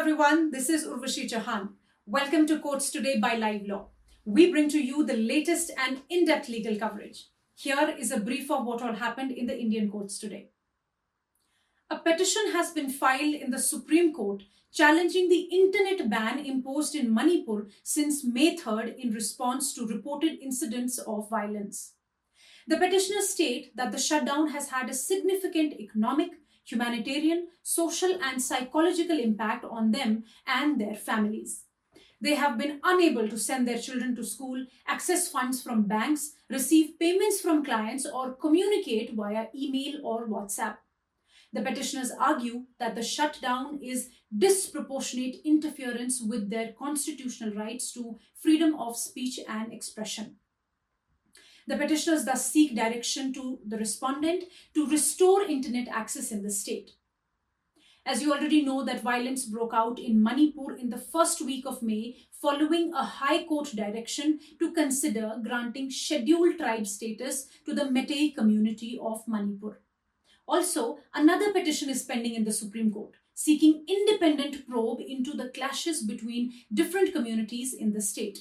[0.00, 0.50] everyone.
[0.50, 1.74] This is Urvashi Chauhan.
[2.06, 3.88] Welcome to Courts Today by Live Law.
[4.24, 7.26] We bring to you the latest and in depth legal coverage.
[7.54, 10.48] Here is a brief of what all happened in the Indian courts today.
[11.90, 17.12] A petition has been filed in the Supreme Court challenging the internet ban imposed in
[17.12, 21.92] Manipur since May 3rd in response to reported incidents of violence.
[22.66, 26.30] The petitioners state that the shutdown has had a significant economic,
[26.70, 31.64] humanitarian, social, and psychological impact on them and their families.
[32.20, 36.98] They have been unable to send their children to school, access funds from banks, receive
[36.98, 40.76] payments from clients, or communicate via email or WhatsApp.
[41.52, 48.74] The petitioners argue that the shutdown is disproportionate interference with their constitutional rights to freedom
[48.76, 50.36] of speech and expression.
[51.70, 54.42] The petitioners thus seek direction to the respondent
[54.74, 56.94] to restore internet access in the state.
[58.04, 61.80] As you already know, that violence broke out in Manipur in the first week of
[61.80, 68.34] May following a High Court direction to consider granting scheduled tribe status to the Meitei
[68.34, 69.80] community of Manipur.
[70.48, 76.02] Also, another petition is pending in the Supreme Court seeking independent probe into the clashes
[76.02, 78.40] between different communities in the state.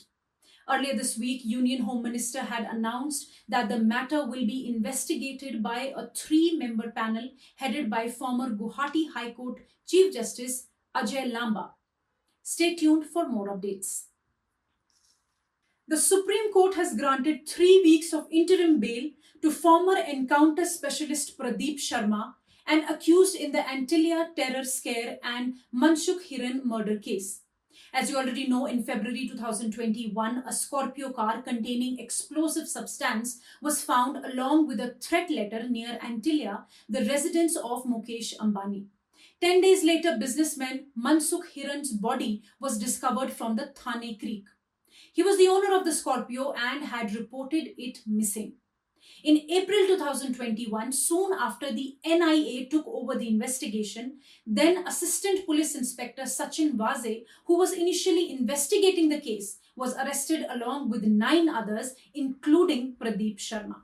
[0.71, 5.93] Earlier this week, Union Home Minister had announced that the matter will be investigated by
[5.97, 11.71] a three member panel headed by former Guwahati High Court Chief Justice Ajay Lamba.
[12.43, 14.03] Stay tuned for more updates.
[15.87, 19.09] The Supreme Court has granted three weeks of interim bail
[19.41, 22.35] to former encounter specialist Pradeep Sharma
[22.67, 27.41] and accused in the Antilia terror scare and Mansukh Hiren murder case.
[27.91, 34.23] As you already know, in February 2021, a Scorpio car containing explosive substance was found
[34.23, 38.85] along with a threat letter near Antilia, the residence of Mukesh Ambani.
[39.41, 44.45] Ten days later, businessman Mansukh Hiren's body was discovered from the Thane Creek.
[45.11, 48.53] He was the owner of the Scorpio and had reported it missing.
[49.23, 56.21] In April 2021, soon after the NIA took over the investigation, then Assistant Police Inspector
[56.23, 62.95] Sachin Vaze, who was initially investigating the case, was arrested along with nine others, including
[62.95, 63.83] Pradeep Sharma.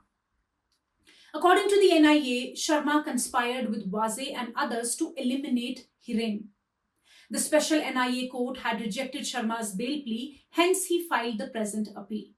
[1.34, 6.44] According to the NIA, Sharma conspired with Vaze and others to eliminate Hiren.
[7.28, 12.35] The special NIA court had rejected Sharma's bail plea, hence he filed the present appeal.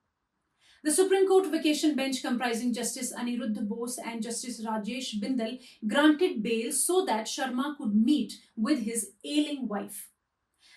[0.84, 5.58] The Supreme Court vacation bench comprising Justice Aniruddha Bose and Justice Rajesh Bindal
[5.88, 10.08] granted bail so that Sharma could meet with his ailing wife.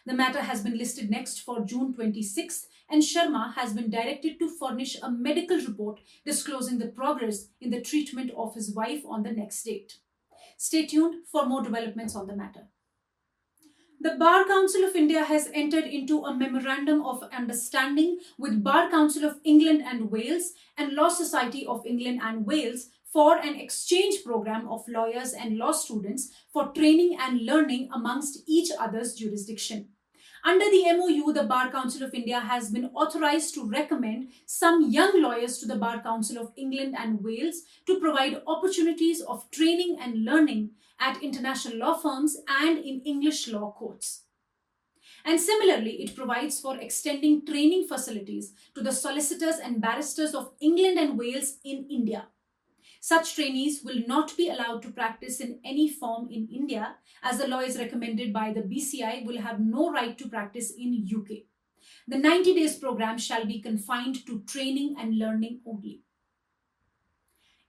[0.07, 4.49] The matter has been listed next for June 26th and Sharma has been directed to
[4.49, 9.31] furnish a medical report disclosing the progress in the treatment of his wife on the
[9.31, 9.97] next date.
[10.57, 12.67] Stay tuned for more developments on the matter.
[14.03, 19.25] The Bar Council of India has entered into a memorandum of understanding with Bar Council
[19.25, 24.67] of England and Wales and Law Society of England and Wales for an exchange program
[24.67, 29.89] of lawyers and law students for training and learning amongst each other's jurisdiction.
[30.43, 35.21] Under the MOU, the Bar Council of India has been authorized to recommend some young
[35.21, 40.25] lawyers to the Bar Council of England and Wales to provide opportunities of training and
[40.25, 44.23] learning at international law firms and in English law courts.
[45.23, 50.97] And similarly, it provides for extending training facilities to the solicitors and barristers of England
[50.97, 52.25] and Wales in India.
[53.03, 57.47] Such trainees will not be allowed to practice in any form in India, as the
[57.47, 61.39] law is recommended by the BCI will have no right to practice in UK.
[62.07, 66.03] The 90 days program shall be confined to training and learning only.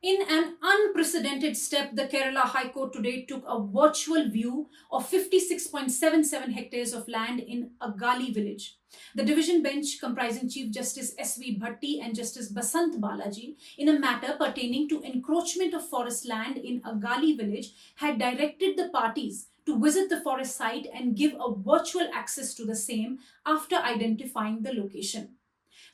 [0.05, 6.53] In an unprecedented step, the Kerala High Court today took a virtual view of 56.77
[6.53, 8.79] hectares of land in Agali village.
[9.15, 11.57] The division bench, comprising Chief Justice S.V.
[11.61, 16.81] Bhatti and Justice Basant Balaji, in a matter pertaining to encroachment of forest land in
[16.81, 22.09] Agali village, had directed the parties to visit the forest site and give a virtual
[22.13, 25.37] access to the same after identifying the location.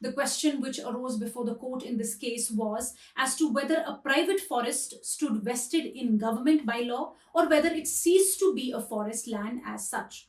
[0.00, 3.96] The question which arose before the court in this case was as to whether a
[3.96, 8.80] private forest stood vested in government by law or whether it ceased to be a
[8.80, 10.28] forest land as such.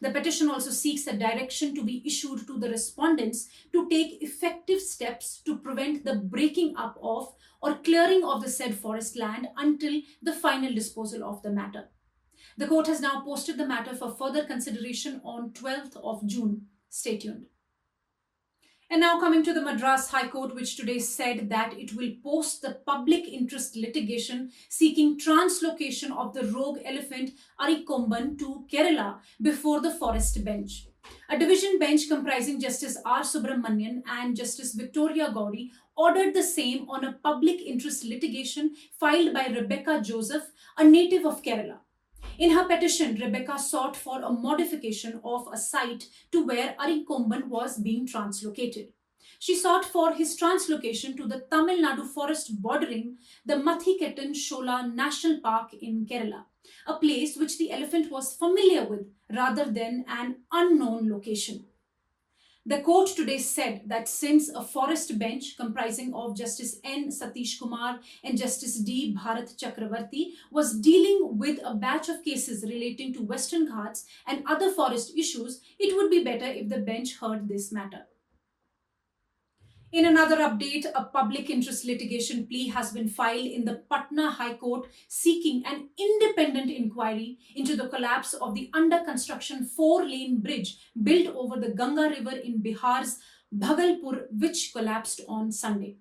[0.00, 4.80] The petition also seeks a direction to be issued to the respondents to take effective
[4.80, 10.00] steps to prevent the breaking up of or clearing of the said forest land until
[10.22, 11.88] the final disposal of the matter.
[12.56, 16.66] The court has now posted the matter for further consideration on 12th of June.
[16.88, 17.46] Stay tuned.
[18.90, 22.62] And now coming to the Madras High Court, which today said that it will post
[22.62, 29.90] the public interest litigation seeking translocation of the rogue elephant Arikomban to Kerala before the
[29.90, 30.86] forest bench.
[31.28, 33.20] A division bench comprising Justice R.
[33.20, 39.48] Subramanian and Justice Victoria Gowri ordered the same on a public interest litigation filed by
[39.48, 41.80] Rebecca Joseph, a native of Kerala.
[42.38, 47.78] In her petition, Rebecca sought for a modification of a site to where Arikomban was
[47.80, 48.90] being translocated.
[49.40, 55.40] She sought for his translocation to the Tamil Nadu forest bordering the Mathikettan Shola National
[55.40, 56.44] Park in Kerala,
[56.86, 61.64] a place which the elephant was familiar with rather than an unknown location.
[62.68, 67.08] The court today said that since a forest bench comprising of Justice N.
[67.08, 69.16] Satish Kumar and Justice D.
[69.18, 74.70] Bharat Chakravarti was dealing with a batch of cases relating to Western Ghats and other
[74.70, 78.04] forest issues, it would be better if the bench heard this matter.
[79.90, 84.54] In another update, a public interest litigation plea has been filed in the Patna High
[84.54, 90.76] Court seeking an independent inquiry into the collapse of the under construction four lane bridge
[91.02, 93.18] built over the Ganga River in Bihar's
[93.50, 95.96] Bhagalpur, which collapsed on Sunday.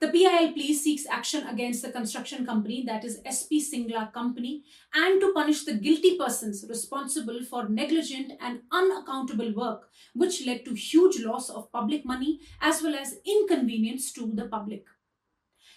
[0.00, 4.64] The PIL plea seeks action against the construction company, that is SP Singla Company,
[4.94, 10.72] and to punish the guilty persons responsible for negligent and unaccountable work, which led to
[10.72, 14.86] huge loss of public money as well as inconvenience to the public.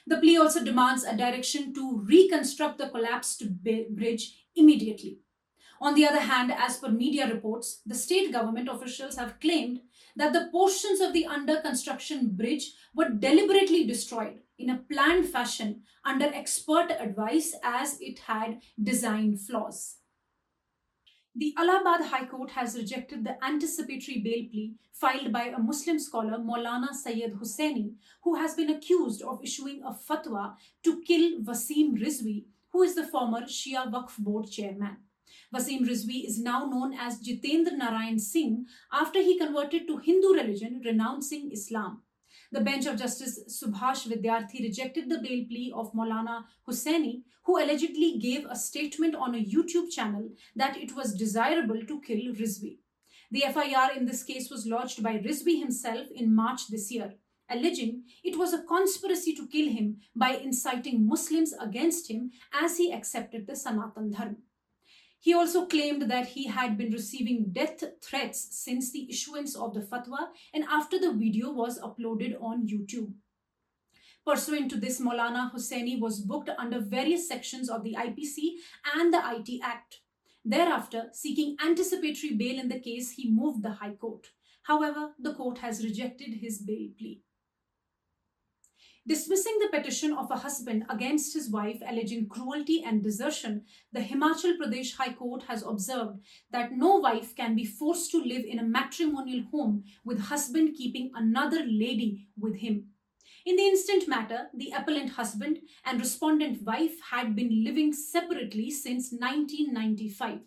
[0.07, 5.19] The plea also demands a direction to reconstruct the collapsed bridge immediately.
[5.81, 9.81] On the other hand, as per media reports, the state government officials have claimed
[10.15, 15.81] that the portions of the under construction bridge were deliberately destroyed in a planned fashion
[16.05, 19.97] under expert advice as it had design flaws.
[21.35, 26.37] The Allahabad High Court has rejected the anticipatory bail plea filed by a Muslim scholar,
[26.37, 32.45] Maulana Sayyid Hussaini, who has been accused of issuing a fatwa to kill Wasim Rizvi,
[32.71, 34.97] who is the former Shia Waqf Board chairman.
[35.53, 40.81] Wasim Rizvi is now known as Jitendra Narayan Singh after he converted to Hindu religion,
[40.83, 42.01] renouncing Islam.
[42.51, 48.17] The bench of Justice Subhash Vidyarthi rejected the bail plea of Maulana Hussaini, who allegedly
[48.17, 52.79] gave a statement on a YouTube channel that it was desirable to kill Rizvi.
[53.29, 57.13] The FIR in this case was lodged by Rizvi himself in March this year,
[57.47, 62.91] alleging it was a conspiracy to kill him by inciting Muslims against him as he
[62.91, 64.37] accepted the Sanatan Dharma.
[65.23, 69.79] He also claimed that he had been receiving death threats since the issuance of the
[69.79, 73.13] fatwa and after the video was uploaded on YouTube.
[74.27, 78.55] Pursuant to this, Maulana Hussaini was booked under various sections of the IPC
[78.95, 80.01] and the IT Act.
[80.43, 84.27] Thereafter, seeking anticipatory bail in the case, he moved the High Court.
[84.63, 87.21] However, the court has rejected his bail plea.
[89.05, 94.57] Dismissing the petition of a husband against his wife alleging cruelty and desertion, the Himachal
[94.57, 96.19] Pradesh High Court has observed
[96.51, 101.11] that no wife can be forced to live in a matrimonial home with husband keeping
[101.15, 102.91] another lady with him.
[103.45, 109.11] In the instant matter, the appellant husband and respondent wife had been living separately since
[109.11, 110.39] 1995.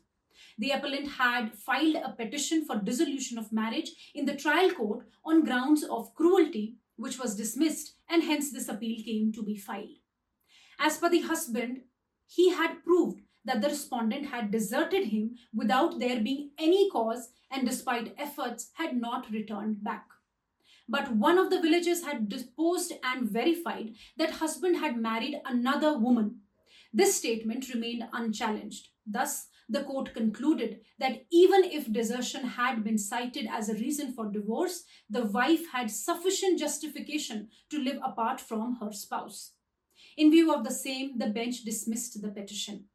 [0.56, 5.44] The appellant had filed a petition for dissolution of marriage in the trial court on
[5.44, 9.98] grounds of cruelty which was dismissed, and hence this appeal came to be filed.
[10.78, 11.82] As per the husband,
[12.26, 17.66] he had proved that the respondent had deserted him without there being any cause and
[17.66, 20.06] despite efforts had not returned back.
[20.88, 26.40] But one of the villagers had deposed and verified that husband had married another woman.
[26.92, 28.88] This statement remained unchallenged.
[29.06, 34.26] Thus, the court concluded that even if desertion had been cited as a reason for
[34.26, 39.52] divorce, the wife had sufficient justification to live apart from her spouse.
[40.16, 42.86] In view of the same, the bench dismissed the petition.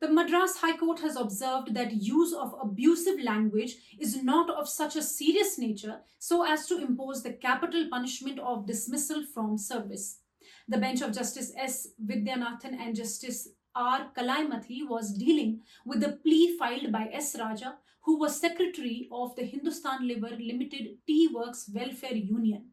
[0.00, 4.96] The Madras High Court has observed that use of abusive language is not of such
[4.96, 10.20] a serious nature so as to impose the capital punishment of dismissal from service.
[10.66, 11.88] The bench of Justice S.
[12.02, 14.10] Vidyanathan and Justice R.
[14.16, 17.36] Kalaimathi was dealing with the plea filed by S.
[17.38, 22.70] Raja, who was secretary of the Hindustan Lever Limited Tea Works Welfare Union.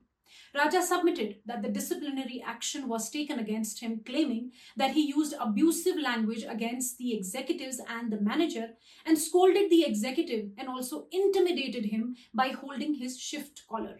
[0.56, 5.98] Raja submitted that the disciplinary action was taken against him, claiming that he used abusive
[5.98, 8.72] language against the executives and the manager
[9.06, 14.00] and scolded the executive and also intimidated him by holding his shift collar.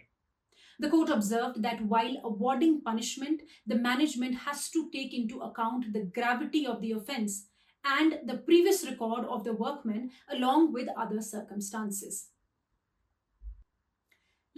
[0.80, 6.06] The court observed that while awarding punishment, the management has to take into account the
[6.06, 7.48] gravity of the offense
[7.84, 12.30] and the previous record of the workman along with other circumstances.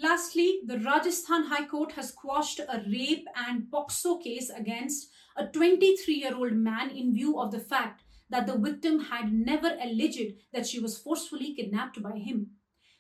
[0.02, 6.14] Lastly, the Rajasthan High Court has quashed a rape and POCSO case against a 23
[6.14, 10.66] year old man in view of the fact that the victim had never alleged that
[10.66, 12.52] she was forcefully kidnapped by him.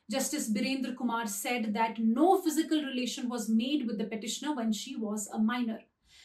[0.10, 4.96] Justice Birendra Kumar said that no physical relation was made with the petitioner when she
[4.96, 5.82] was a minor.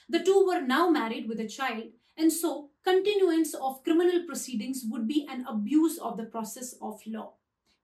[0.08, 5.06] The two were now married with a child, and so continuance of criminal proceedings would
[5.06, 7.34] be an abuse of the process of law.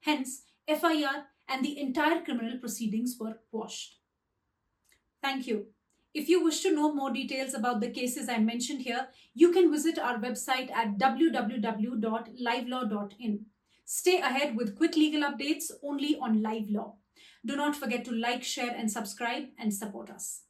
[0.00, 3.98] Hence, FIR and the entire criminal proceedings were quashed.
[5.20, 5.66] Thank you.
[6.14, 9.70] If you wish to know more details about the cases I mentioned here, you can
[9.70, 13.46] visit our website at www.livelaw.in.
[13.92, 16.94] Stay ahead with quick legal updates only on Live Law.
[17.44, 20.42] Do not forget to like, share, and subscribe and support us.